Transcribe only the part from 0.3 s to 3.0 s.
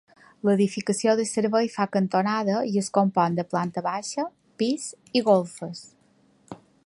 L'edificació de servei fa cantonada i es